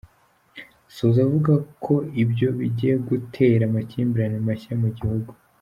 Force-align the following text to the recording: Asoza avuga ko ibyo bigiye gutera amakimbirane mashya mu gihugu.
Asoza 0.89 1.19
avuga 1.27 1.53
ko 1.83 1.93
ibyo 2.23 2.47
bigiye 2.59 2.95
gutera 3.09 3.63
amakimbirane 3.69 4.37
mashya 4.47 4.73
mu 4.83 4.89
gihugu. 4.97 5.29